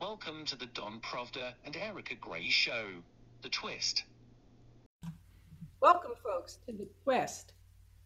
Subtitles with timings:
[0.00, 2.86] Welcome to the Don Provda and Erica Gray Show.
[3.42, 4.04] The Twist.
[5.80, 7.52] Welcome, folks, to The Twist,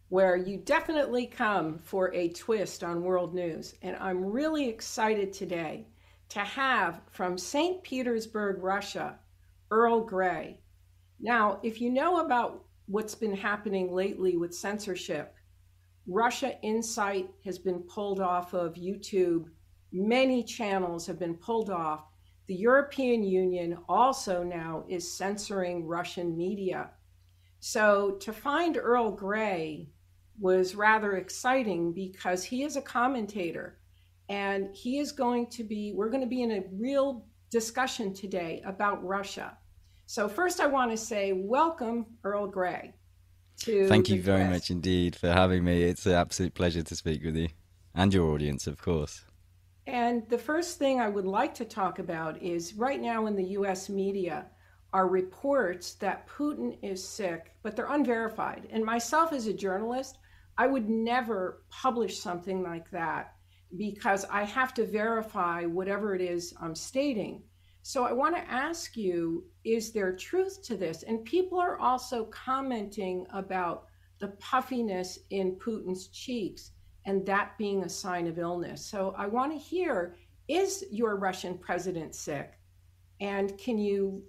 [0.08, 3.74] where you definitely come for a twist on world news.
[3.82, 5.86] And I'm really excited today
[6.30, 7.82] to have from St.
[7.82, 9.18] Petersburg, Russia,
[9.70, 10.60] Earl Grey.
[11.20, 15.34] Now, if you know about what's been happening lately with censorship,
[16.06, 19.48] Russia Insight has been pulled off of YouTube.
[19.92, 22.06] Many channels have been pulled off.
[22.46, 26.90] The European Union also now is censoring Russian media.
[27.60, 29.88] So to find Earl Grey
[30.40, 33.78] was rather exciting because he is a commentator
[34.28, 38.62] and he is going to be, we're going to be in a real discussion today
[38.64, 39.56] about Russia.
[40.06, 42.94] So, first, I want to say welcome, Earl Grey.
[43.60, 45.84] To Thank you very much indeed for having me.
[45.84, 47.48] It's an absolute pleasure to speak with you
[47.94, 49.24] and your audience, of course.
[49.86, 53.56] And the first thing I would like to talk about is right now in the
[53.58, 54.46] US media
[54.92, 58.68] are reports that Putin is sick, but they're unverified.
[58.70, 60.18] And myself as a journalist,
[60.56, 63.34] I would never publish something like that
[63.76, 67.42] because I have to verify whatever it is I'm stating.
[67.82, 71.02] So I want to ask you is there truth to this?
[71.02, 73.86] And people are also commenting about
[74.20, 76.70] the puffiness in Putin's cheeks
[77.04, 78.84] and that being a sign of illness.
[78.84, 80.16] So I want to hear
[80.48, 82.58] is your Russian president sick?
[83.20, 84.22] And can you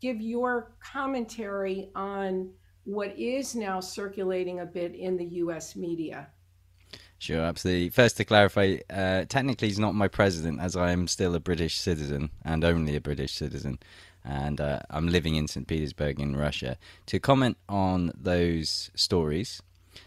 [0.00, 2.50] give your commentary on
[2.84, 6.28] what is now circulating a bit in the US media?
[7.18, 7.90] Sure, absolutely.
[7.90, 11.78] First, to clarify, uh, technically he's not my president, as I am still a British
[11.78, 13.78] citizen and only a British citizen,
[14.24, 15.66] and uh, I'm living in St.
[15.66, 16.78] Petersburg in Russia.
[17.06, 19.60] To comment on those stories,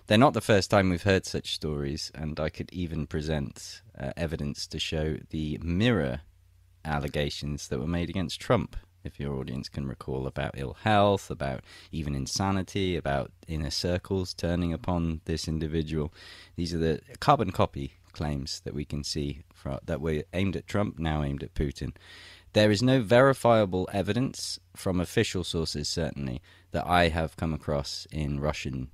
[0.07, 4.11] they're not the first time we've heard such stories, and I could even present uh,
[4.17, 6.21] evidence to show the mirror
[6.85, 11.61] allegations that were made against Trump if your audience can recall, about ill health, about
[11.91, 16.13] even insanity, about inner circles turning upon this individual.
[16.55, 20.67] These are the carbon copy claims that we can see from, that were aimed at
[20.67, 21.93] Trump, now aimed at Putin.
[22.53, 28.39] There is no verifiable evidence from official sources, certainly, that I have come across in
[28.39, 28.89] Russian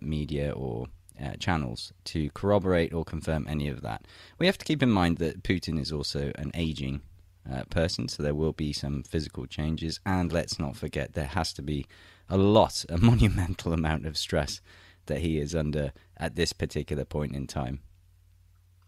[0.00, 0.86] media or
[1.22, 4.06] uh, channels to corroborate or confirm any of that.
[4.38, 7.02] We have to keep in mind that Putin is also an aging
[7.50, 10.00] uh, person, so there will be some physical changes.
[10.06, 11.86] And let's not forget, there has to be
[12.28, 14.60] a lot, a monumental amount of stress
[15.06, 17.80] that he is under at this particular point in time.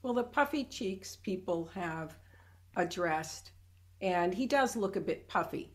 [0.03, 2.17] Well, the puffy cheeks people have
[2.77, 3.53] addressed,
[4.01, 5.73] and he does look a bit puffy.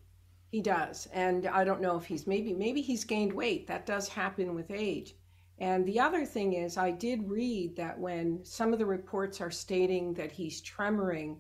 [0.50, 1.08] He does.
[1.14, 3.68] And I don't know if he's maybe, maybe he's gained weight.
[3.68, 5.16] That does happen with age.
[5.60, 9.52] And the other thing is, I did read that when some of the reports are
[9.52, 11.38] stating that he's tremoring,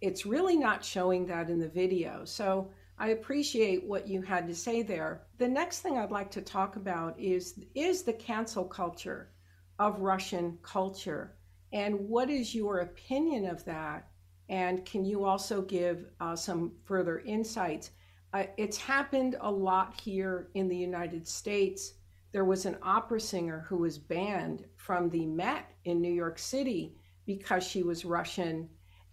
[0.00, 2.24] it's really not showing that in the video.
[2.24, 5.22] So I appreciate what you had to say there.
[5.38, 9.30] The next thing I'd like to talk about is is the cancel culture
[9.78, 11.36] of Russian culture,
[11.72, 14.08] and what is your opinion of that?
[14.48, 17.90] And can you also give uh, some further insights?
[18.32, 21.94] Uh, it's happened a lot here in the United States.
[22.32, 26.94] There was an opera singer who was banned from the Met in New York City
[27.24, 28.68] because she was Russian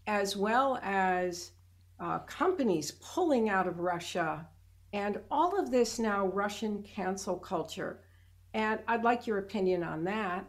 [0.07, 1.51] as well as
[1.99, 4.47] uh, companies pulling out of Russia,
[4.93, 8.01] and all of this now Russian cancel culture.
[8.53, 10.45] And I'd like your opinion on that.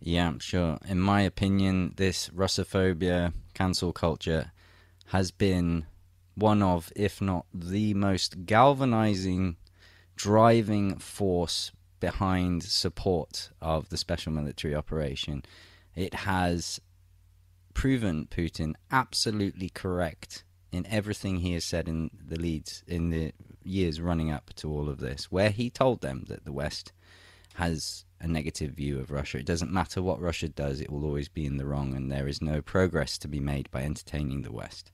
[0.00, 0.78] Yeah, sure.
[0.88, 4.52] In my opinion, this Russophobia cancel culture
[5.06, 5.86] has been
[6.34, 9.56] one of, if not the most galvanizing,
[10.16, 15.42] driving force behind support of the special military operation.
[15.94, 16.80] It has
[17.74, 23.32] proven Putin absolutely correct in everything he has said in the leads in the
[23.62, 26.92] years running up to all of this, where he told them that the West
[27.54, 29.38] has a negative view of Russia.
[29.38, 32.26] It doesn't matter what Russia does, it will always be in the wrong, and there
[32.26, 34.90] is no progress to be made by entertaining the West.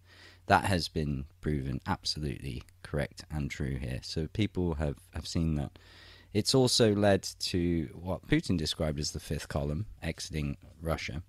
[0.48, 4.00] That has been proven absolutely correct and true here.
[4.02, 5.78] So people have, have seen that.
[6.32, 11.22] It's also led to what Putin described as the fifth column, exiting Russia.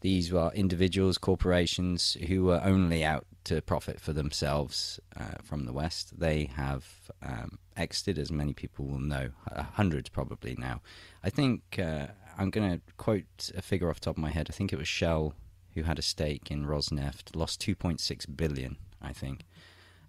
[0.00, 5.72] These were individuals, corporations who were only out to profit for themselves uh, from the
[5.72, 6.18] West.
[6.18, 6.86] They have
[7.22, 10.80] um, exited, as many people will know, uh, hundreds probably now.
[11.22, 12.06] I think uh,
[12.38, 14.48] I'm going to quote a figure off the top of my head.
[14.50, 15.34] I think it was Shell
[15.74, 19.44] who had a stake in Rosneft, lost 2.6 billion, I think.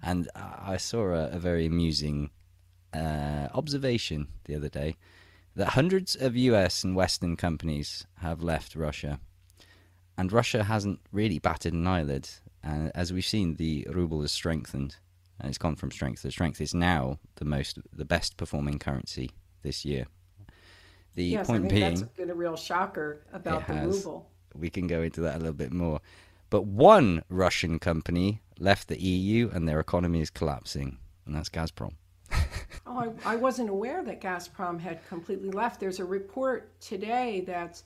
[0.01, 2.29] And I saw a, a very amusing
[2.93, 4.97] uh, observation the other day
[5.55, 9.19] that hundreds of US and Western companies have left Russia
[10.17, 12.29] and Russia hasn't really batted an eyelid
[12.63, 14.95] And as we've seen, the ruble has strengthened,
[15.39, 16.59] and it's gone from strength to strength.
[16.61, 20.07] It's now the most, the best performing currency this year.
[21.15, 23.97] The yes, point I think being, that's been a real shocker about the has.
[23.97, 24.29] ruble.
[24.57, 26.01] We can go into that a little bit more.
[26.49, 31.93] But one Russian company left the EU, and their economy is collapsing, and that's Gazprom.
[32.87, 35.79] Oh, I, I wasn't aware that Gazprom had completely left.
[35.79, 37.83] There's a report today that's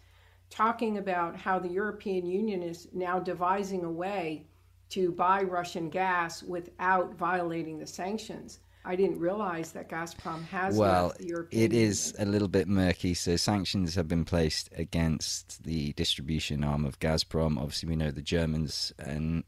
[0.49, 4.45] talking about how the European Union is now devising a way
[4.89, 8.59] to buy Russian gas without violating the sanctions.
[8.85, 13.13] I didn't realize that Gazprom has Well, European it is a little bit murky.
[13.13, 17.57] So sanctions have been placed against the distribution arm of Gazprom.
[17.57, 19.43] Obviously, we know the Germans, and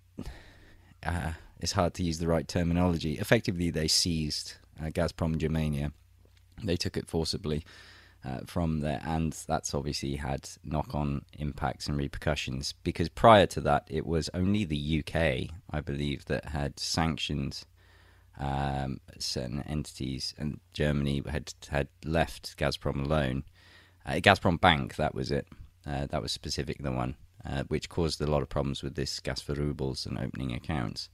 [1.04, 3.18] uh, it's hard to use the right terminology.
[3.20, 5.94] Effectively, they seized uh, Gazprom Germania.
[6.64, 7.64] They took it forcibly
[8.26, 12.74] uh, from there, and that's obviously had knock-on impacts and repercussions.
[12.84, 17.64] Because prior to that, it was only the UK, I believe, that had sanctioned
[18.42, 23.44] um, certain entities, and Germany had had left Gazprom alone.
[24.06, 25.48] Uh, Gazprom Bank, that was it.
[25.86, 27.16] Uh, that was specific the one,
[27.46, 31.10] uh, which caused a lot of problems with this gas for rubles and opening accounts.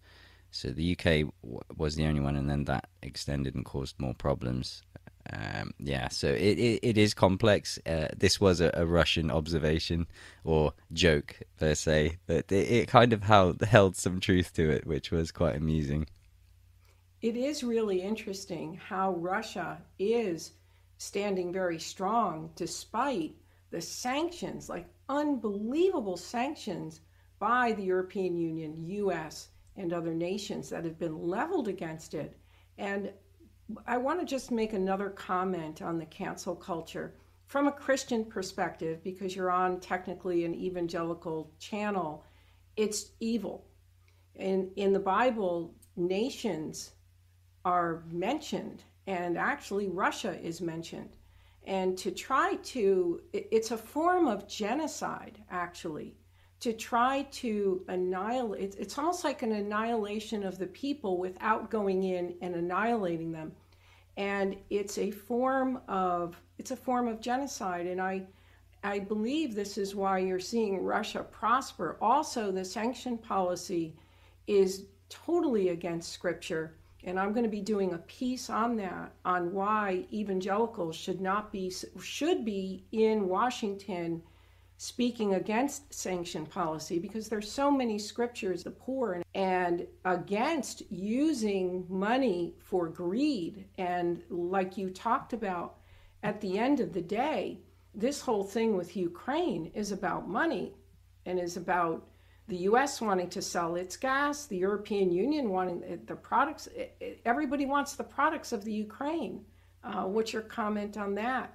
[0.52, 4.14] So the UK w- was the only one, and then that extended and caused more
[4.14, 4.82] problems.
[5.34, 7.78] Um, yeah, so it, it, it is complex.
[7.86, 10.08] Uh, this was a, a Russian observation
[10.46, 14.88] or joke per se, but it, it kind of held, held some truth to it,
[14.88, 16.08] which was quite amusing.
[17.22, 20.52] It is really interesting how Russia is
[21.00, 23.36] standing very strong despite
[23.72, 27.02] the sanctions, like unbelievable sanctions
[27.40, 32.38] by the European Union, US, and other nations that have been leveled against it.
[32.78, 33.12] And
[33.88, 37.16] I want to just make another comment on the cancel culture
[37.48, 42.24] from a Christian perspective, because you're on technically an evangelical channel.
[42.76, 43.66] It's evil.
[44.36, 46.92] In, in the Bible, nations
[47.68, 51.10] are mentioned, and actually, Russia is mentioned.
[51.66, 56.16] And to try to, it's a form of genocide, actually,
[56.62, 62.36] to try to annihilate, it's, almost like an annihilation of the people without going in
[62.42, 63.52] and annihilating them.
[64.16, 67.86] And it's a form of, it's a form of genocide.
[67.86, 68.24] And I,
[68.82, 71.98] I believe this is why you're seeing Russia prosper.
[72.00, 73.94] Also, the sanction policy
[74.48, 76.78] is totally against scripture.
[77.08, 81.54] And I'm going to be doing a piece on that, on why evangelicals should not
[81.54, 84.22] be, should be in Washington
[84.76, 91.86] speaking against sanction policy because there's so many scriptures, the poor, and, and against using
[91.88, 93.64] money for greed.
[93.78, 95.78] And like you talked about,
[96.24, 97.62] at the end of the day,
[97.96, 100.74] this whole thing with Ukraine is about money
[101.26, 102.06] and is about
[102.48, 106.70] the US wanting to sell its gas, the European Union wanting the products.
[107.26, 109.46] Everybody wants the products of the Ukraine.
[109.84, 111.54] Uh, what's your comment on that?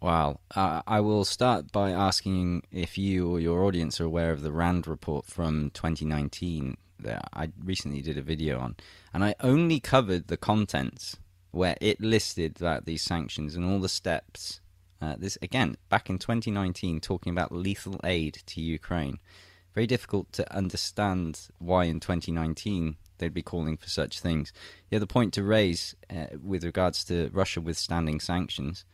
[0.00, 0.40] Wow.
[0.54, 4.50] Uh, I will start by asking if you or your audience are aware of the
[4.50, 8.76] RAND report from 2019 that I recently did a video on.
[9.14, 11.18] And I only covered the contents
[11.52, 14.60] where it listed that these sanctions and all the steps.
[15.02, 19.18] Uh, this again back in 2019, talking about lethal aid to Ukraine.
[19.74, 24.52] Very difficult to understand why in 2019 they'd be calling for such things.
[24.90, 28.84] The other point to raise uh, with regards to Russia withstanding sanctions.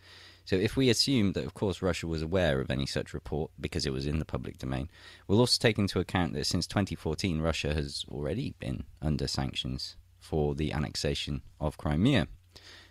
[0.46, 3.84] So, if we assume that, of course, Russia was aware of any such report because
[3.84, 4.88] it was in the public domain,
[5.26, 10.54] we'll also take into account that since 2014, Russia has already been under sanctions for
[10.54, 12.28] the annexation of Crimea.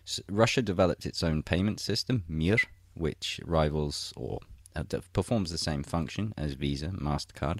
[0.05, 2.57] So Russia developed its own payment system, MIR,
[2.97, 4.39] which rivals or
[4.75, 7.59] uh, performs the same function as Visa, MasterCard.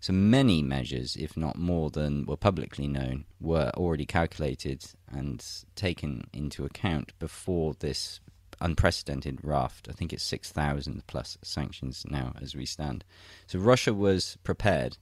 [0.00, 6.28] So many measures, if not more than were publicly known, were already calculated and taken
[6.32, 8.20] into account before this
[8.60, 9.88] unprecedented raft.
[9.88, 13.04] I think it's 6,000 plus sanctions now as we stand.
[13.46, 14.98] So Russia was prepared.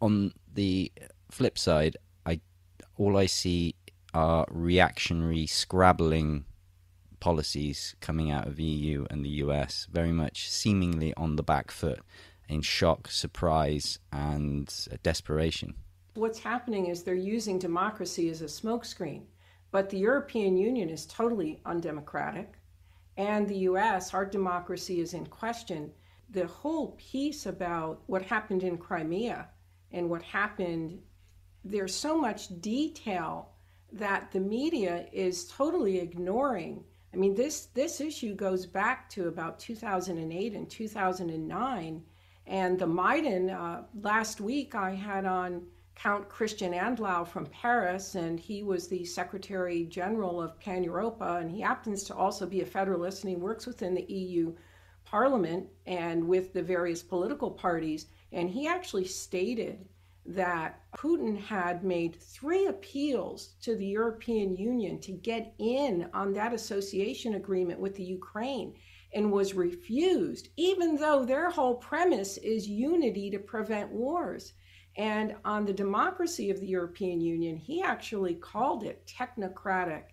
[0.00, 0.92] On the
[1.30, 1.96] flip side,
[2.26, 2.40] I
[2.96, 3.76] all I see
[4.12, 6.44] are reactionary, scrabbling
[7.22, 12.00] policies coming out of EU and the US, very much seemingly on the back foot,
[12.48, 15.74] in shock, surprise, and desperation.
[16.14, 19.22] What's happening is they're using democracy as a smokescreen.
[19.70, 22.58] But the European Union is totally undemocratic,
[23.16, 25.92] and the US, our democracy is in question.
[26.28, 29.48] The whole piece about what happened in Crimea
[29.92, 31.00] and what happened,
[31.64, 33.52] there's so much detail
[33.92, 36.84] that the media is totally ignoring.
[37.12, 42.02] I mean, this, this issue goes back to about 2008 and 2009,
[42.46, 48.40] And the Maidan, uh, last week I had on Count Christian Andlau from Paris, and
[48.40, 52.66] he was the Secretary General of Pan Europa, and he happens to also be a
[52.66, 54.54] federalist, and he works within the EU
[55.04, 58.06] Parliament and with the various political parties.
[58.32, 59.86] And he actually stated
[60.24, 66.52] that Putin had made three appeals to the European Union to get in on that
[66.52, 68.74] association agreement with the Ukraine
[69.14, 74.52] and was refused, even though their whole premise is unity to prevent wars.
[74.96, 80.04] And on the democracy of the European Union, he actually called it technocratic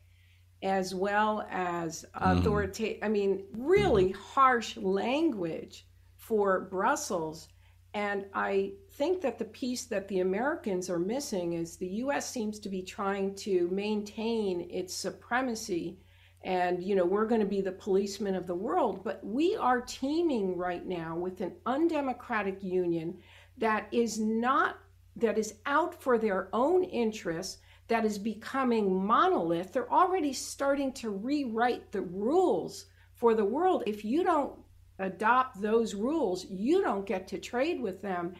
[0.64, 2.98] as well as authoritative.
[2.98, 3.06] Mm-hmm.
[3.06, 5.86] I mean, really harsh language
[6.18, 7.48] for Brussels.
[7.94, 12.60] And I think that the piece that the Americans are missing is the US seems
[12.60, 16.00] to be trying to maintain its supremacy.
[16.44, 19.04] And, you know, we're going to be the policemen of the world.
[19.04, 23.18] But we are teaming right now with an undemocratic union
[23.58, 24.78] that is not,
[25.16, 27.58] that is out for their own interests
[27.90, 33.84] that is becoming monolith, they're already starting to rewrite the rules for the world.
[33.86, 34.58] If you don't
[35.00, 38.34] adopt those rules, you don't get to trade with them.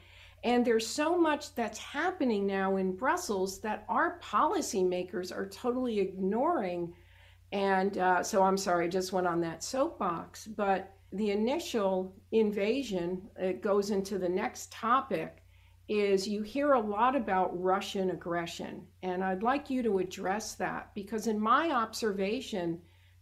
[0.44, 6.94] And there's so much that's happening now in Brussels that our policymakers are totally ignoring.
[7.52, 10.48] And uh, so I'm sorry, I just went on that soapbox.
[10.48, 15.44] But the initial invasion, it goes into the next topic
[15.90, 18.86] is you hear a lot about Russian aggression.
[19.02, 22.80] And I'd like you to address that because, in my observation,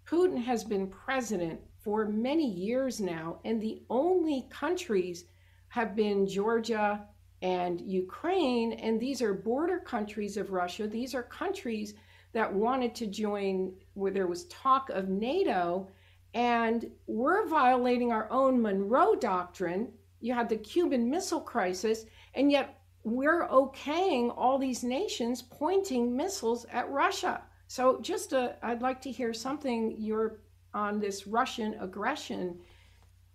[0.09, 5.25] Putin has been president for many years now, and the only countries
[5.67, 7.05] have been Georgia
[7.41, 10.87] and Ukraine, and these are border countries of Russia.
[10.87, 11.93] These are countries
[12.31, 15.89] that wanted to join, where there was talk of NATO,
[16.33, 19.91] and we're violating our own Monroe Doctrine.
[20.21, 26.65] You had the Cuban Missile Crisis, and yet we're okaying all these nations pointing missiles
[26.71, 27.41] at Russia.
[27.67, 30.39] So just i uh, I'd like to hear something you're
[30.73, 32.59] on this Russian aggression.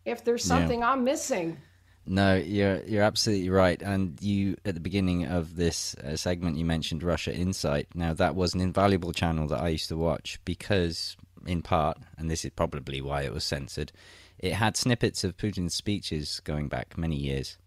[0.04, 0.90] If there's something yeah.
[0.90, 1.58] I'm missing.
[2.04, 3.80] No, you're you're absolutely right.
[3.80, 7.88] And you at the beginning of this uh, segment, you mentioned Russia Insight.
[7.94, 12.30] Now that was an invaluable channel that I used to watch because, in part, and
[12.30, 13.92] this is probably why it was censored,
[14.38, 17.58] it had snippets of Putin's speeches going back many years.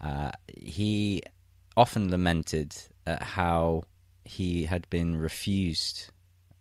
[0.00, 1.22] Uh, he
[1.76, 2.76] often lamented
[3.06, 3.82] at how
[4.24, 6.10] he had been refused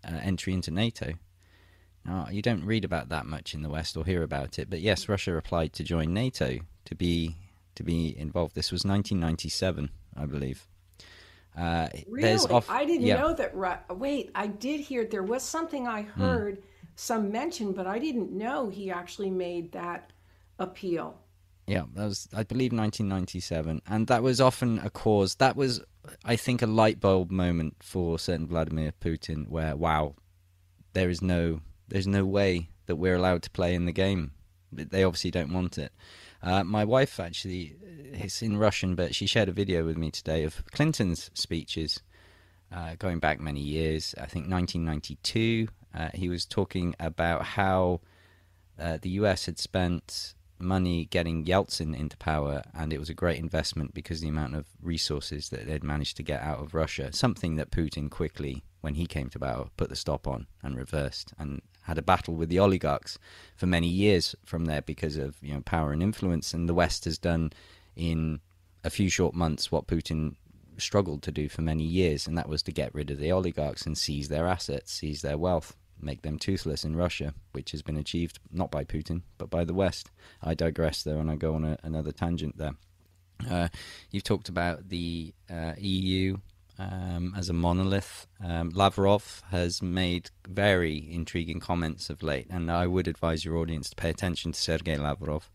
[0.06, 1.14] uh, entry into NATO.
[2.06, 4.82] Now, you don't read about that much in the West or hear about it, but
[4.82, 7.36] yes, Russia applied to join NATO to be
[7.76, 8.56] to be involved.
[8.56, 10.68] This was 1997, I believe.
[11.58, 13.18] Uh, really, off- I didn't yeah.
[13.18, 13.56] know that.
[13.56, 16.22] Ru- Wait, I did hear there was something I hmm.
[16.22, 16.64] heard mm.
[16.96, 20.12] some mention, but I didn't know he actually made that
[20.60, 21.20] appeal.
[21.68, 25.36] Yeah, that was I believe 1997, and that was often a cause.
[25.36, 25.82] That was,
[26.24, 30.16] I think, a light bulb moment for certain Vladimir Putin, where wow,
[30.94, 34.32] there is no, there's no way that we're allowed to play in the game.
[34.72, 35.92] They obviously don't want it.
[36.42, 37.76] Uh, my wife actually,
[38.14, 42.02] it's in Russian, but she shared a video with me today of Clinton's speeches
[42.72, 44.16] uh, going back many years.
[44.18, 45.68] I think 1992.
[45.94, 48.00] Uh, he was talking about how
[48.80, 49.46] uh, the U.S.
[49.46, 54.28] had spent money getting Yeltsin into power, and it was a great investment because the
[54.28, 58.64] amount of resources that they'd managed to get out of Russia, something that Putin quickly,
[58.82, 62.36] when he came to power, put the stop on and reversed, and had a battle
[62.36, 63.18] with the oligarchs
[63.56, 67.06] for many years from there because of you know power and influence, and the West
[67.06, 67.52] has done
[67.96, 68.40] in
[68.84, 70.36] a few short months what Putin
[70.78, 73.86] struggled to do for many years, and that was to get rid of the oligarchs
[73.86, 77.98] and seize their assets, seize their wealth make them toothless in Russia, which has been
[77.98, 80.10] achieved not by Putin but by the West.
[80.42, 82.76] I digress there and I go on a, another tangent there.
[83.50, 83.70] Uh,
[84.12, 86.38] you've talked about the uh, EU
[86.78, 88.28] um, as a monolith.
[88.44, 93.90] Um, Lavrov has made very intriguing comments of late, and I would advise your audience
[93.90, 95.50] to pay attention to Sergei Lavrov.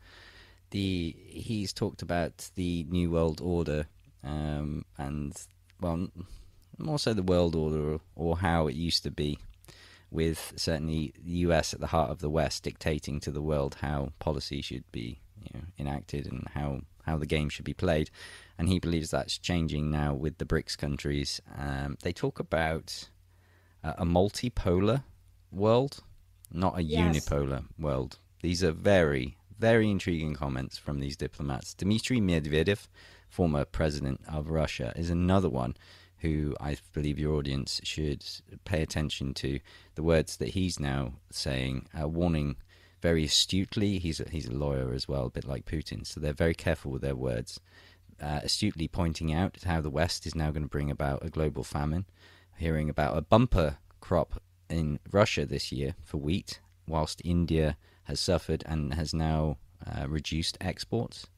[0.70, 3.86] The he's talked about the New World Order
[4.24, 5.36] um, and
[5.80, 6.08] well,
[6.78, 9.38] more so the world order or, or how it used to be
[10.10, 14.12] with certainly the US at the heart of the West dictating to the world how
[14.18, 18.10] policy should be you know, enacted and how, how the game should be played.
[18.58, 21.40] And he believes that's changing now with the BRICS countries.
[21.56, 23.08] Um, they talk about
[23.84, 25.04] uh, a multipolar
[25.50, 26.02] world,
[26.52, 27.16] not a yes.
[27.16, 28.18] unipolar world.
[28.42, 31.74] These are very, very intriguing comments from these diplomats.
[31.74, 32.88] Dmitry Medvedev,
[33.28, 35.76] former president of Russia, is another one
[36.26, 38.24] who I believe your audience should
[38.64, 39.60] pay attention to
[39.94, 42.56] the words that he's now saying, uh, warning
[43.00, 43.98] very astutely.
[43.98, 46.04] He's a, he's a lawyer as well, a bit like Putin.
[46.04, 47.60] So they're very careful with their words,
[48.20, 51.62] uh, astutely pointing out how the West is now going to bring about a global
[51.62, 52.06] famine.
[52.56, 58.64] Hearing about a bumper crop in Russia this year for wheat, whilst India has suffered
[58.66, 61.28] and has now uh, reduced exports.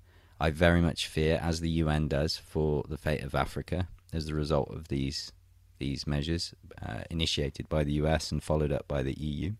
[0.40, 4.34] I very much fear, as the UN does, for the fate of Africa as a
[4.34, 5.32] result of these
[5.78, 9.52] these measures uh, initiated by the US and followed up by the EU.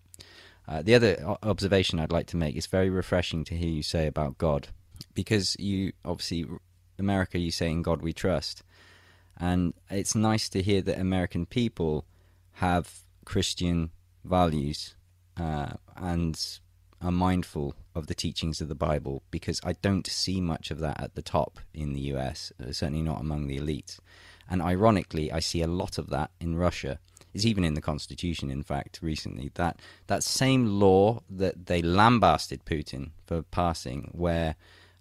[0.67, 4.07] Uh, the other observation I'd like to make is very refreshing to hear you say
[4.07, 4.69] about God,
[5.15, 6.47] because you obviously
[6.99, 8.63] America, you say in God we trust,
[9.39, 12.05] and it's nice to hear that American people
[12.55, 13.91] have Christian
[14.25, 14.97] values
[15.39, 16.59] uh, and
[17.01, 21.01] are mindful of the teachings of the Bible, because I don't see much of that
[21.01, 24.01] at the top in the US, uh, certainly not among the elites.
[24.49, 26.99] And ironically, I see a lot of that in Russia
[27.35, 28.51] It's even in the constitution.
[28.51, 34.57] In fact, recently that that same law that they lambasted Putin for passing, where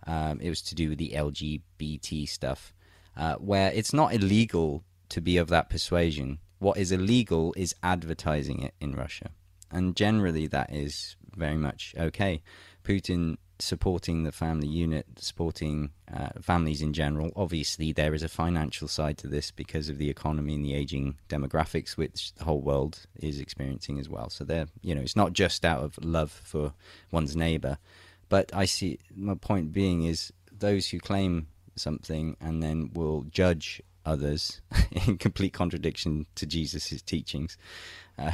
[0.05, 2.73] um, it was to do with the LGBT stuff,
[3.15, 6.39] uh, where it's not illegal to be of that persuasion.
[6.59, 9.29] What is illegal is advertising it in Russia,
[9.71, 12.41] and generally that is very much okay.
[12.83, 17.31] Putin supporting the family unit, supporting uh, families in general.
[17.35, 21.17] Obviously, there is a financial side to this because of the economy and the aging
[21.29, 24.29] demographics, which the whole world is experiencing as well.
[24.29, 26.73] So, there, you know, it's not just out of love for
[27.11, 27.77] one's neighbor.
[28.29, 33.81] But I see my point being is those who claim something and then will judge
[34.05, 34.61] others
[35.07, 37.57] in complete contradiction to Jesus' teachings.
[38.17, 38.31] Uh,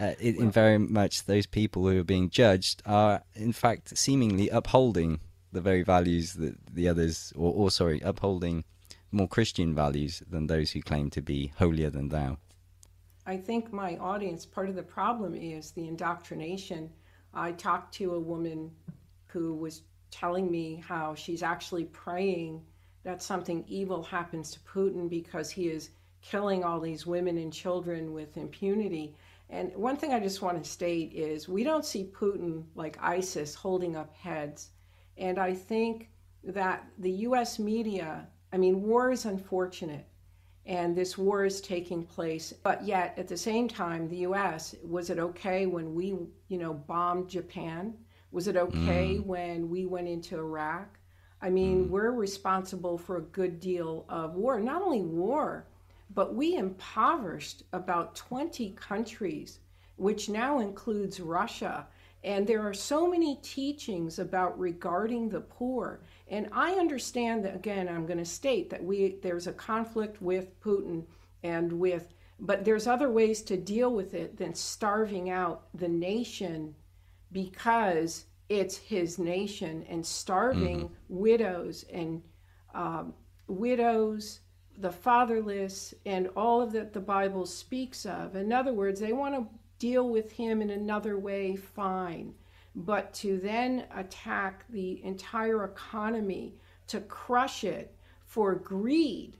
[0.00, 3.96] uh, in, well, in very much those people who are being judged are in fact
[3.96, 5.20] seemingly upholding
[5.52, 8.64] the very values that the others, or, or sorry, upholding
[9.12, 12.38] more Christian values than those who claim to be holier than thou.
[13.26, 16.90] I think my audience, part of the problem is the indoctrination.
[17.34, 18.70] I talked to a woman
[19.26, 22.62] who was telling me how she's actually praying
[23.02, 25.90] that something evil happens to Putin because he is
[26.22, 29.14] killing all these women and children with impunity.
[29.50, 33.54] And one thing I just want to state is we don't see Putin like ISIS
[33.54, 34.70] holding up heads.
[35.18, 36.08] And I think
[36.44, 40.06] that the US media, I mean, war is unfortunate
[40.66, 42.52] and this war is taking place.
[42.52, 46.14] But yet, at the same time, the US, was it okay when we,
[46.48, 47.94] you know, bombed Japan?
[48.30, 49.26] Was it okay mm.
[49.26, 50.98] when we went into Iraq?
[51.42, 51.88] I mean, mm.
[51.88, 55.66] we're responsible for a good deal of war, not only war,
[56.14, 59.60] but we impoverished about 20 countries,
[59.96, 61.86] which now includes Russia.
[62.22, 66.00] And there are so many teachings about regarding the poor.
[66.28, 70.60] And I understand that again, I'm going to state that we there's a conflict with
[70.60, 71.04] Putin
[71.42, 76.74] and with but there's other ways to deal with it than starving out the nation
[77.32, 80.94] because it's his nation and starving mm-hmm.
[81.08, 82.22] widows and
[82.74, 83.12] um,
[83.46, 84.40] widows
[84.78, 88.36] the fatherless and all of that the Bible speaks of.
[88.36, 89.46] In other words, they want to
[89.78, 92.34] deal with him in another way, fine.
[92.74, 96.54] But to then attack the entire economy,
[96.86, 99.36] to crush it for greed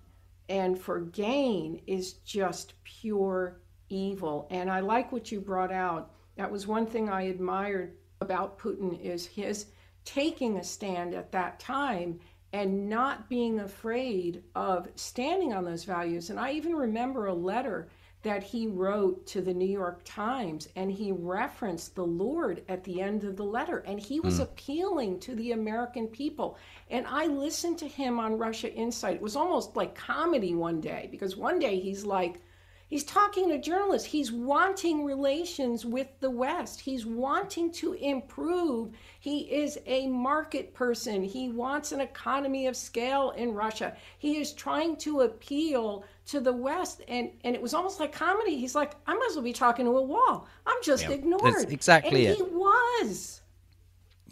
[0.49, 4.49] and for gain is just pure evil.
[4.51, 6.11] And I like what you brought out.
[6.37, 9.67] That was one thing I admired about Putin is his
[10.05, 12.19] taking a stand at that time
[12.53, 16.31] and not being afraid of standing on those values.
[16.31, 17.89] And I even remember a letter
[18.23, 23.01] that he wrote to the New York Times and he referenced the Lord at the
[23.01, 24.43] end of the letter and he was mm.
[24.43, 26.59] appealing to the American people.
[26.91, 29.17] And I listened to him on Russia Insight.
[29.17, 32.41] It was almost like comedy one day because one day he's like,
[32.91, 34.09] He's talking to journalists.
[34.09, 36.81] He's wanting relations with the West.
[36.81, 38.91] He's wanting to improve.
[39.21, 41.23] He is a market person.
[41.23, 43.97] He wants an economy of scale in Russia.
[44.19, 47.03] He is trying to appeal to the West.
[47.07, 48.57] And, and it was almost like comedy.
[48.59, 50.49] He's like, I might as well be talking to a wall.
[50.67, 51.71] I'm just yeah, ignored.
[51.71, 52.37] exactly and it.
[52.39, 53.41] he was.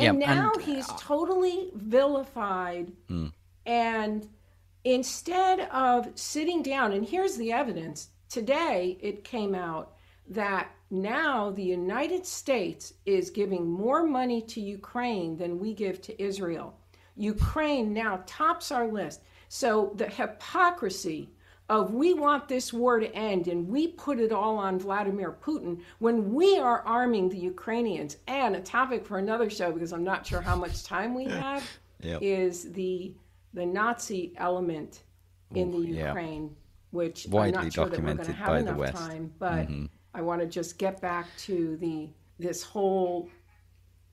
[0.00, 2.90] And yeah, now and, he's uh, totally vilified.
[3.08, 3.32] Mm.
[3.66, 4.28] And
[4.82, 9.94] instead of sitting down, and here's the evidence today it came out
[10.28, 16.22] that now the United States is giving more money to Ukraine than we give to
[16.22, 16.74] Israel.
[17.16, 19.22] Ukraine now tops our list.
[19.48, 21.30] So the hypocrisy
[21.68, 25.80] of we want this war to end and we put it all on Vladimir Putin
[25.98, 28.16] when we are arming the Ukrainians.
[28.26, 31.68] And a topic for another show because I'm not sure how much time we have
[32.00, 32.20] yep.
[32.22, 33.14] is the
[33.54, 35.02] the Nazi element
[35.54, 36.54] in the Ukraine
[36.90, 38.96] which widely I'm not sure documented that we're by have the West.
[38.96, 39.86] Time, but mm-hmm.
[40.14, 43.28] I want to just get back to the this whole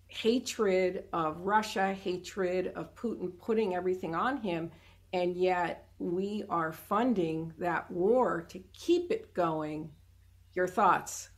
[0.07, 4.71] hatred of Russia, hatred of Putin, putting everything on him,
[5.13, 9.89] and yet we are funding that war to keep it going.
[10.53, 11.29] Your thoughts?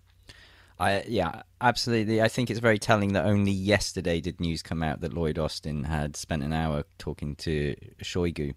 [0.79, 2.21] I yeah, absolutely.
[2.21, 5.83] I think it's very telling that only yesterday did news come out that Lloyd Austin
[5.83, 8.53] had spent an hour talking to Shoigu,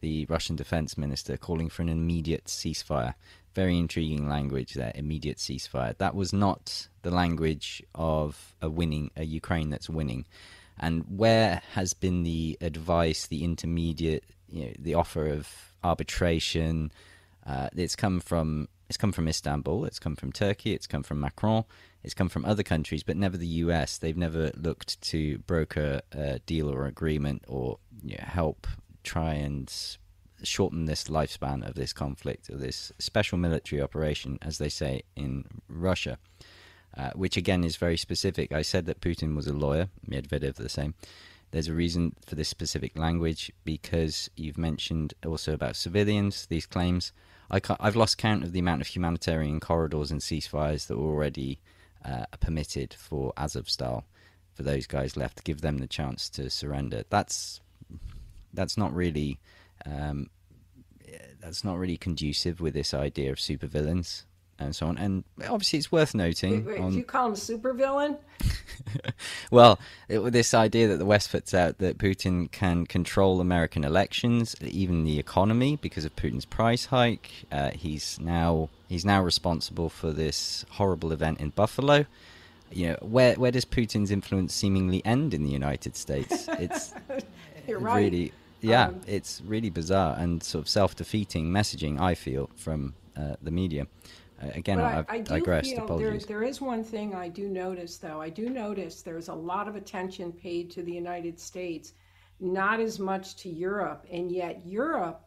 [0.00, 3.14] the Russian defense minister, calling for an immediate ceasefire.
[3.54, 5.96] Very intriguing language there, immediate ceasefire.
[5.98, 10.26] That was not the language of a winning a Ukraine that's winning.
[10.78, 15.48] And where has been the advice, the intermediate, you know, the offer of
[15.82, 16.92] arbitration?
[17.46, 21.20] Uh, it's come from it's come from Istanbul, it's come from Turkey, it's come from
[21.20, 21.64] Macron,
[22.04, 23.98] it's come from other countries, but never the US.
[23.98, 28.66] They've never looked to broker a deal or agreement or you know, help
[29.06, 29.72] try and
[30.42, 35.44] shorten this lifespan of this conflict, or this special military operation, as they say in
[35.68, 36.18] Russia,
[36.96, 38.52] uh, which again is very specific.
[38.52, 40.94] I said that Putin was a lawyer, Medvedev the same.
[41.52, 47.12] There's a reason for this specific language because you've mentioned also about civilians, these claims.
[47.50, 51.60] I have lost count of the amount of humanitarian corridors and ceasefires that were already
[52.04, 54.02] uh, permitted for Azovstal,
[54.54, 57.04] for those guys left, to give them the chance to surrender.
[57.08, 57.60] That's
[58.56, 59.38] that's not really
[59.84, 60.30] um,
[61.40, 64.24] that's not really conducive with this idea of supervillains
[64.58, 64.98] and so on.
[64.98, 66.64] And obviously, it's worth noting.
[66.64, 66.92] Wait, wait, on...
[66.94, 68.18] you call him a supervillain?
[69.50, 73.84] well, it, with this idea that the West puts out that Putin can control American
[73.84, 77.30] elections, even the economy, because of Putin's price hike.
[77.52, 82.06] Uh, he's now he's now responsible for this horrible event in Buffalo.
[82.72, 86.48] You know, where where does Putin's influence seemingly end in the United States?
[87.68, 87.96] It's right.
[88.04, 88.32] really
[88.66, 92.00] yeah, um, it's really bizarre and sort of self defeating messaging.
[92.00, 93.86] I feel from uh, the media.
[94.42, 95.72] Uh, again, I, I've I digressed.
[95.76, 96.26] Apologies.
[96.26, 98.20] There, there is one thing I do notice, though.
[98.20, 101.94] I do notice there's a lot of attention paid to the United States,
[102.40, 105.22] not as much to Europe, and yet Europe,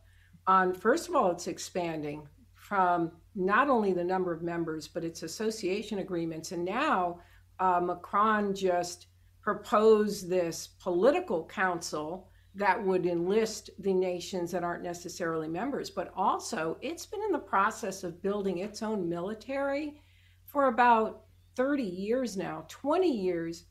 [0.46, 5.24] on first of all, it's expanding from not only the number of members but its
[5.24, 7.20] association agreements, and now
[7.60, 9.08] uh, Macron just
[9.42, 16.78] proposed this political council that would enlist the nations that aren't necessarily members, but also
[16.82, 20.02] it's been in the process of building its own military
[20.46, 23.66] for about 30 years now, 20 years.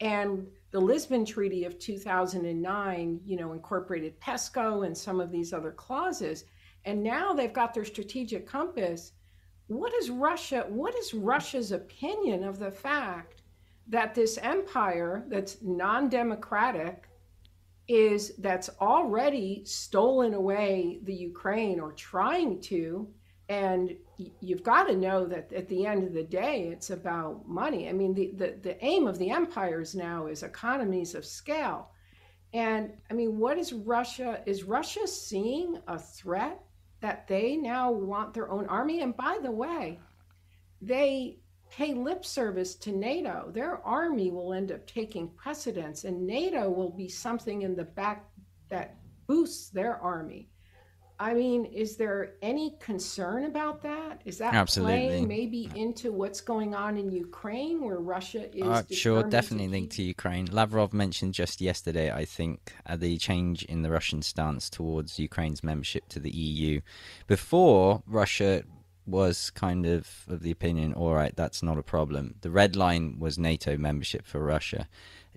[0.00, 5.70] And the Lisbon Treaty of 2009, you know, incorporated PESCO and some of these other
[5.70, 6.44] clauses.
[6.84, 9.12] And now they've got their strategic compass.
[9.68, 10.66] What is Russia?
[10.68, 13.42] What is Russia's opinion of the fact
[13.86, 17.08] that this empire that's non democratic
[17.86, 23.08] is that's already stolen away the Ukraine or trying to.
[23.48, 23.94] And
[24.40, 27.88] you've got to know that at the end of the day, it's about money.
[27.88, 31.90] I mean, the, the, the aim of the empires now is economies of scale.
[32.54, 34.40] And I mean, what is Russia?
[34.46, 36.62] Is Russia seeing a threat
[37.00, 39.02] that they now want their own army?
[39.02, 39.98] And by the way,
[40.80, 41.38] they
[41.76, 46.90] pay lip service to NATO, their army will end up taking precedence, and NATO will
[46.90, 48.28] be something in the back
[48.68, 50.48] that boosts their army.
[51.18, 54.20] I mean, is there any concern about that?
[54.24, 54.94] Is that Absolutely.
[54.94, 58.64] playing maybe into what's going on in Ukraine, where Russia is?
[58.64, 60.48] Uh, sure, definitely linked to Ukraine.
[60.50, 65.62] Lavrov mentioned just yesterday, I think, uh, the change in the Russian stance towards Ukraine's
[65.62, 66.80] membership to the EU.
[67.28, 68.64] Before Russia
[69.06, 72.36] was kind of of the opinion, all right, that's not a problem.
[72.40, 74.88] The red line was NATO membership for Russia.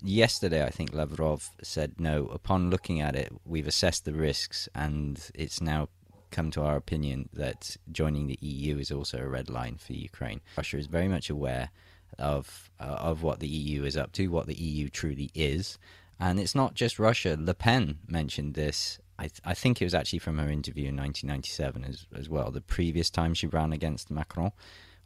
[0.02, 2.26] Yesterday, I think Lavrov said no.
[2.26, 5.88] Upon looking at it, we've assessed the risks, and it's now
[6.30, 10.40] come to our opinion that joining the EU is also a red line for Ukraine.
[10.56, 11.70] Russia is very much aware
[12.18, 15.78] of uh, of what the EU is up to, what the EU truly is,
[16.20, 17.36] and it's not just Russia.
[17.38, 20.96] Le Pen mentioned this I, th- I think it was actually from her interview in
[20.96, 24.52] 1997 as, as well, the previous time she ran against Macron,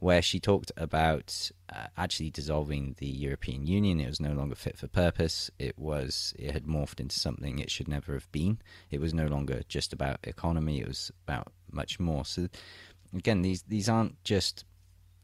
[0.01, 4.01] where she talked about uh, actually dissolving the European Union.
[4.01, 5.51] It was no longer fit for purpose.
[5.59, 8.59] It was it had morphed into something it should never have been.
[8.90, 10.81] It was no longer just about economy.
[10.81, 12.25] It was about much more.
[12.25, 12.48] So
[13.14, 14.64] again, these these aren't just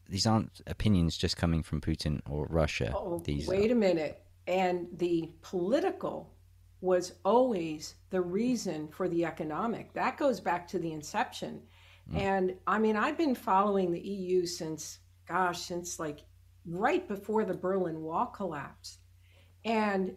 [0.09, 2.95] these aren't opinions just coming from Putin or Russia.
[2.97, 3.75] Oh, these wait are...
[3.75, 4.23] a minute.
[4.47, 6.33] And the political
[6.81, 9.93] was always the reason for the economic.
[9.95, 11.63] That goes back to the inception.
[12.13, 12.21] Mm.
[12.21, 16.21] And I mean, I've been following the EU since, gosh, since like
[16.65, 19.01] right before the Berlin Wall collapsed.
[19.65, 20.15] And,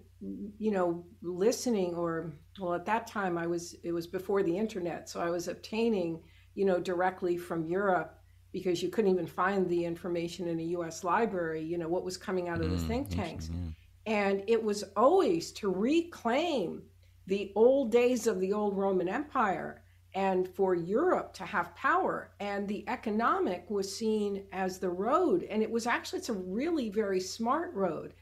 [0.60, 5.10] you know, listening, or, well, at that time I was, it was before the internet.
[5.10, 6.22] So I was obtaining,
[6.54, 8.20] you know, directly from Europe
[8.52, 12.18] because you couldn't even find the information in a US library, you know, what was
[12.18, 13.50] coming out of mm, the think tanks.
[13.52, 13.72] Yeah
[14.06, 16.84] And it was always to reclaim
[17.28, 19.84] the old days of the old Roman Empire
[20.14, 22.32] and for Europe to have power.
[22.40, 25.44] And the economic was seen as the road.
[25.44, 28.14] And it was actually, it's a really very smart road.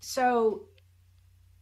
[0.00, 0.68] So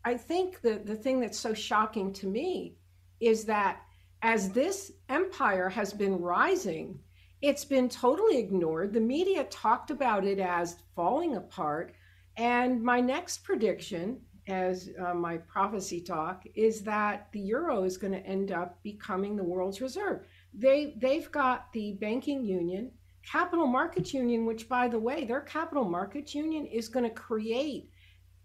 [0.04, 2.76] I think that the thing that's so shocking to me
[3.20, 3.80] is that
[4.22, 6.98] as this empire has been rising,
[7.42, 8.92] it's been totally ignored.
[8.92, 11.94] The media talked about it as falling apart.
[12.36, 18.12] And my next prediction, as uh, my prophecy talk, is that the euro is going
[18.12, 20.26] to end up becoming the world's reserve.
[20.52, 22.90] They they've got the banking union,
[23.24, 27.90] capital markets union, which by the way, their capital markets union is going to create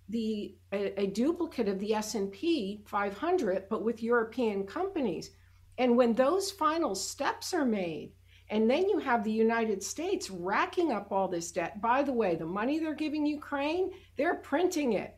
[0.09, 5.31] the a, a duplicate of the S&P 500 but with European companies.
[5.77, 8.11] And when those final steps are made,
[8.49, 11.81] and then you have the United States racking up all this debt.
[11.81, 15.15] By the way, the money they're giving Ukraine, they're printing it.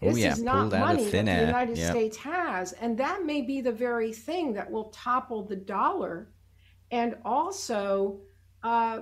[0.00, 1.46] Oh, This yeah, is not money that the.
[1.46, 1.90] United Yep.
[1.90, 2.72] States has.
[2.72, 6.32] And that may be the very thing that will topple the dollar.
[6.90, 8.20] And also,
[8.62, 9.00] uh,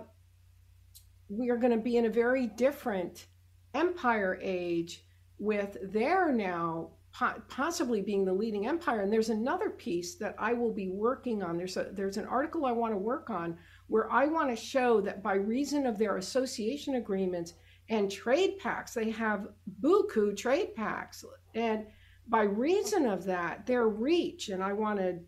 [1.29, 3.27] we are going to be in a very different
[3.75, 5.05] empire age
[5.39, 9.01] with their now po- possibly being the leading empire.
[9.01, 11.57] And there's another piece that i will be working on.
[11.57, 13.57] There's a there's an article i want to work on
[13.89, 17.55] where i want to show that by reason of their association agreements
[17.89, 19.49] and trade pacts they have
[19.81, 21.25] buku trade pacts.
[21.55, 21.87] And
[22.29, 25.19] by reason of that their reach and i want to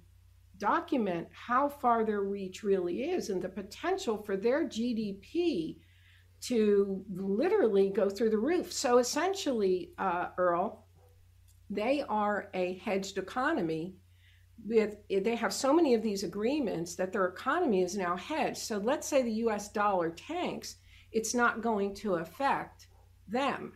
[0.59, 5.79] document how far their reach really is and the potential for their gdp
[6.43, 8.73] to literally go through the roof.
[8.73, 10.82] So essentially, uh, Earl,
[11.73, 13.97] they are a hedged economy.
[14.65, 18.59] With they have so many of these agreements that their economy is now hedged.
[18.59, 19.73] So let's say the U.S.
[19.73, 20.77] dollar tanks,
[21.11, 22.87] it's not going to affect
[23.27, 23.73] them.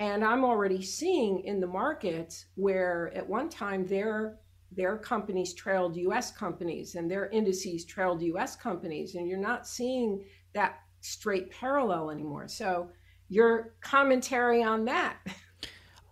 [0.00, 4.38] And I'm already seeing in the markets where at one time their
[4.72, 6.32] their companies trailed U.S.
[6.32, 8.56] companies and their indices trailed U.S.
[8.56, 12.48] companies, and you're not seeing that straight parallel anymore.
[12.48, 12.90] So
[13.28, 15.18] your commentary on that.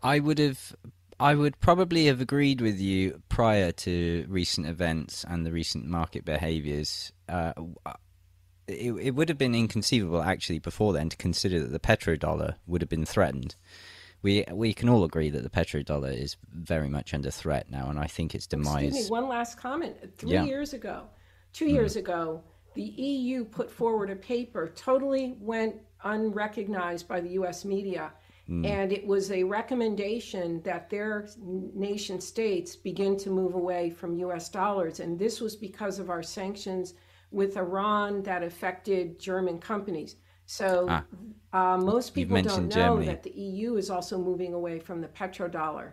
[0.03, 0.77] I would have,
[1.21, 6.25] I would probably have agreed with you prior to recent events and the recent market
[6.25, 7.13] behaviours.
[7.29, 7.53] Uh,
[8.67, 12.81] it, it would have been inconceivable actually before then to consider that the petrodollar would
[12.83, 13.57] have been threatened.
[14.23, 17.99] We we can all agree that the petrodollar is very much under threat now, and
[17.99, 18.85] I think its demise.
[18.85, 19.97] Excuse me, one last comment.
[20.17, 20.45] Three Yeah.
[20.45, 21.09] years ago,
[21.53, 22.43] 2 years ago,
[22.75, 28.13] the EU put forward a paper, totally went unrecognized by the US media.
[28.47, 31.27] And it was a recommendation that their
[31.75, 35.01] nation states begin to move away from US dollars.
[35.01, 36.95] And this was because of our sanctions
[37.31, 40.17] with Iran that affected German companies.
[40.47, 41.05] So Ah.
[41.53, 43.07] uh, most people don't know Germany.
[43.07, 45.93] that the EU is also moving away from the petrodollar.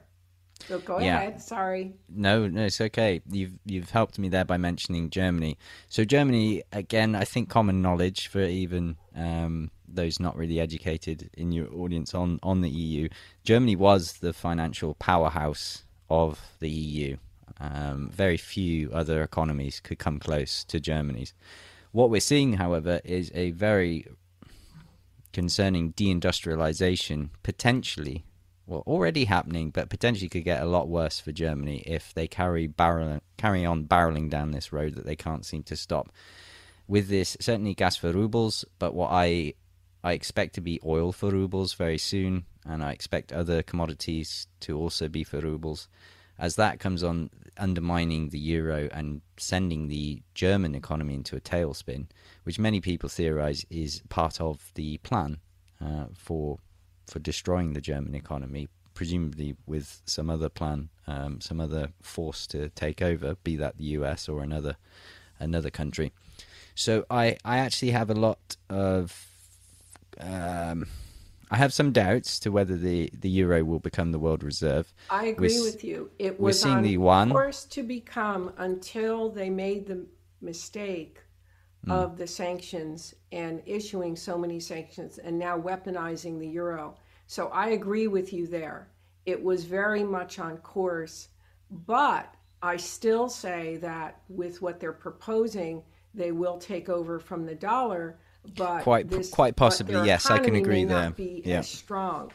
[0.68, 1.18] So go Yeah.
[1.18, 1.42] ahead.
[1.42, 1.96] Sorry.
[2.10, 3.22] No, no, it's okay.
[3.32, 5.58] You've you've helped me there by mentioning Germany.
[5.88, 11.52] So Germany, again, I think common knowledge for even um, those not really educated in
[11.52, 13.10] your audience on on the EU.
[13.44, 17.18] Germany was the financial powerhouse of the EU.
[17.60, 21.34] Um, very few other economies could come close to Germany's.
[21.92, 24.08] What we're seeing, however, is a very
[25.34, 28.26] concerning deindustrialization potentially
[28.68, 32.68] well already happening but potentially could get a lot worse for Germany if they carry
[32.68, 36.12] barrel carry on barreling down this road that they can't seem to stop
[36.88, 39.54] with this certainly gas for rubles but what I
[40.04, 44.78] I expect to be oil for rubles very soon and I expect other commodities to
[44.78, 45.88] also be for rubles
[46.42, 52.08] as that comes on undermining the euro and sending the German economy into a tailspin,
[52.44, 55.38] which many people theorize is part of the plan
[55.80, 56.58] uh, for
[57.08, 62.70] for destroying the German economy, presumably with some other plan, um, some other force to
[62.70, 64.78] take over, be that the US or another
[65.40, 66.12] another country.
[66.74, 69.31] So I I actually have a lot of
[70.20, 70.88] um,
[71.50, 74.94] I have some doubts to whether the, the euro will become the world reserve.
[75.10, 76.12] I agree We're with you.
[76.20, 77.30] It was seeing on the one.
[77.32, 80.06] course to become until they made the
[80.42, 81.20] mistake
[81.86, 81.92] Hmm.
[81.92, 86.96] of the sanctions and issuing so many sanctions and now weaponizing the euro.
[87.26, 88.90] So I agree with you there.
[89.26, 91.30] It was very much on course,
[91.72, 95.82] but I still say that with what they're proposing,
[96.14, 98.20] they will take over from the dollar.
[98.56, 101.14] But Quite- this, quite possibly, yes, I can agree there.
[101.18, 101.62] Yeah.
[101.62, 102.32] strong.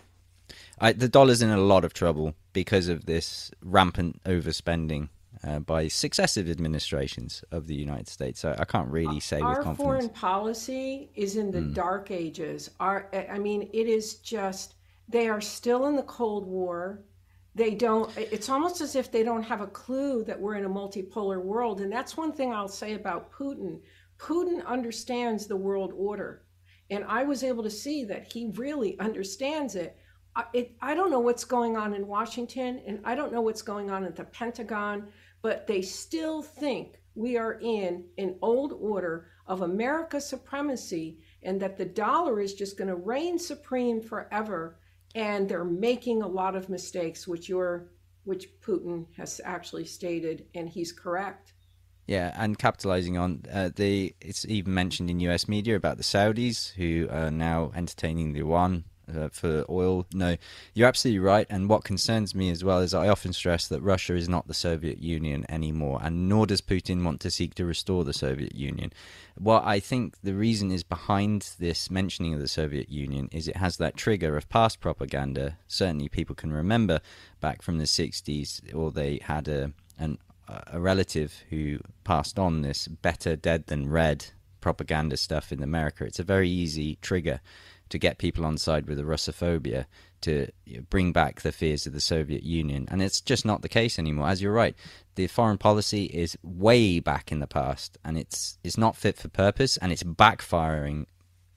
[0.78, 5.08] I, the dollar's in a lot of trouble because of this rampant overspending
[5.42, 8.40] uh, by successive administrations of the United States.
[8.40, 9.80] So I can't really say with confidence.
[9.80, 14.74] our foreign policy is in the dark ages our i mean it is just
[15.08, 17.00] They are still in the Cold War.
[17.54, 20.68] They don't, it's almost as if they don't have a clue that we're in a
[20.68, 21.80] multipolar world.
[21.80, 23.80] And that's one thing I'll say about Putin.
[24.18, 26.42] Putin understands the world order.
[26.90, 29.96] And I was able to see that he really understands it.
[30.34, 33.62] I, it, I don't know what's going on in Washington and I don't know what's
[33.62, 35.08] going on at the Pentagon,
[35.42, 41.76] but they still think we are in an old order of America supremacy and that
[41.76, 44.78] the dollar is just going to reign supreme forever.
[45.14, 47.88] And they're making a lot of mistakes, which you're,
[48.24, 51.54] which Putin has actually stated, and he's correct.
[52.06, 55.48] Yeah, and capitalizing on uh, the, it's even mentioned in U.S.
[55.48, 60.06] media about the Saudis who are now entertaining the yuan uh, for oil.
[60.12, 60.36] No,
[60.74, 61.46] you're absolutely right.
[61.50, 64.54] And what concerns me as well is I often stress that Russia is not the
[64.54, 68.92] Soviet Union anymore, and nor does Putin want to seek to restore the Soviet Union.
[69.36, 73.56] What I think the reason is behind this mentioning of the Soviet Union is it
[73.56, 75.58] has that trigger of past propaganda.
[75.68, 77.00] Certainly, people can remember
[77.40, 82.88] back from the 60s, or they had a an a relative who passed on this
[82.88, 84.26] better dead than red
[84.60, 87.40] propaganda stuff in America, it's a very easy trigger
[87.88, 89.86] to get people on side with the Russophobia
[90.22, 90.50] to
[90.90, 92.88] bring back the fears of the Soviet Union.
[92.90, 94.28] And it's just not the case anymore.
[94.28, 94.74] As you're right,
[95.14, 99.28] the foreign policy is way back in the past and it's, it's not fit for
[99.28, 101.06] purpose and it's backfiring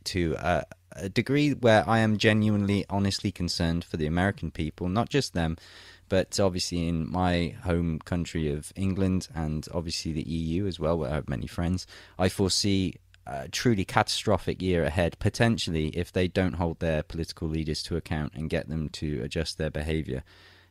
[0.05, 5.09] to a, a degree where I am genuinely, honestly concerned for the American people, not
[5.09, 5.57] just them,
[6.09, 11.11] but obviously, in my home country of England and obviously the EU as well, where
[11.11, 12.95] I have many friends, I foresee
[13.25, 18.33] a truly catastrophic year ahead, potentially, if they don't hold their political leaders to account
[18.33, 20.23] and get them to adjust their behavior.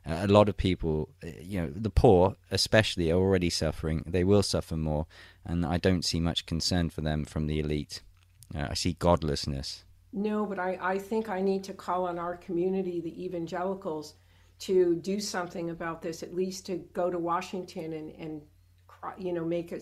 [0.05, 4.03] A lot of people, you know, the poor especially, are already suffering.
[4.07, 5.07] They will suffer more,
[5.45, 8.03] and I don't see much concern for them from the elite.
[8.55, 9.85] Uh, I see godlessness.
[10.13, 14.15] No, but I, I think I need to call on our community, the evangelicals,
[14.61, 18.43] to do something about this, at least to go to Washington and, and
[19.17, 19.81] you know, make a,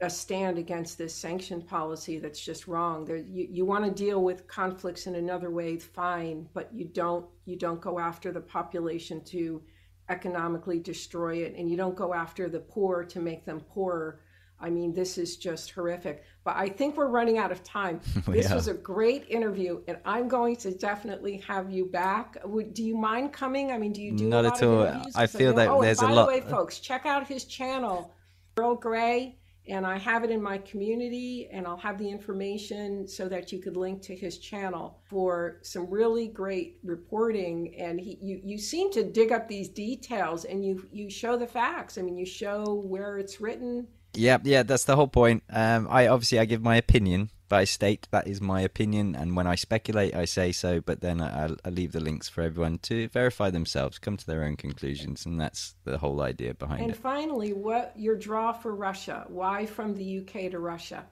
[0.00, 3.04] a stand against this sanction policy that's just wrong.
[3.04, 7.26] There, you, you want to deal with conflicts in another way, fine, but you don't
[7.44, 9.62] you don't go after the population to
[10.08, 14.20] economically destroy it, and you don't go after the poor to make them poorer.
[14.60, 16.24] I mean, this is just horrific.
[16.44, 18.00] But I think we're running out of time.
[18.28, 18.54] This yeah.
[18.54, 22.36] was a great interview, and I'm going to definitely have you back.
[22.44, 23.72] Would, do you mind coming?
[23.72, 24.86] I mean, do you do not at all?
[25.14, 26.26] I feel that oh, there's a lot.
[26.26, 28.14] By the way, folks, check out his channel,
[28.56, 33.28] Earl Grey, and I have it in my community, and I'll have the information so
[33.28, 37.74] that you could link to his channel for some really great reporting.
[37.76, 41.46] And he, you, you seem to dig up these details, and you you show the
[41.46, 41.98] facts.
[41.98, 45.42] I mean, you show where it's written yeah, yeah, that's the whole point.
[45.50, 49.36] Um, I obviously I give my opinion, but I state that is my opinion, and
[49.36, 50.80] when I speculate, I say so.
[50.80, 54.44] But then I, I leave the links for everyone to verify themselves, come to their
[54.44, 56.94] own conclusions, and that's the whole idea behind and it.
[56.94, 59.24] And finally, what your draw for Russia?
[59.28, 61.04] Why from the UK to Russia?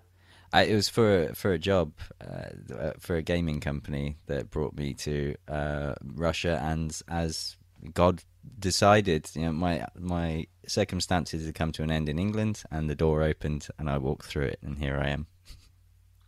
[0.53, 4.95] I, it was for for a job uh, for a gaming company that brought me
[4.95, 7.57] to uh, Russia, and as
[7.95, 8.23] God
[8.59, 12.95] decided, you know, my my circumstances had come to an end in England, and the
[12.95, 15.27] door opened, and I walked through it, and here I am.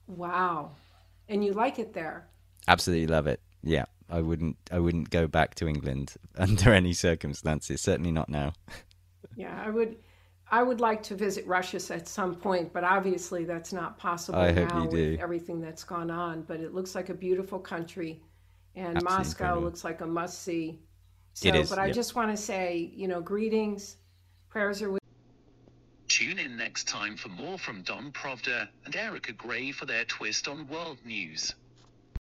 [0.07, 0.73] Wow,
[1.29, 2.29] and you like it there?
[2.67, 3.41] Absolutely love it.
[3.63, 7.81] Yeah, I wouldn't I wouldn't go back to England under any circumstances.
[7.81, 8.53] Certainly not now.
[9.37, 9.97] yeah, I would.
[10.51, 14.51] I would like to visit Russia at some point, but obviously that's not possible I
[14.51, 16.43] now with everything that's gone on.
[16.43, 18.23] But it looks like a beautiful country,
[18.75, 19.63] and Absolutely Moscow incredible.
[19.63, 20.81] looks like a must see.
[21.39, 23.99] So, it is, but I just want to say, you know, greetings,
[24.49, 25.01] prayers are with.
[26.09, 30.49] Tune in next time for more from Don Provda and Erica Gray for their twist
[30.49, 31.55] on world news.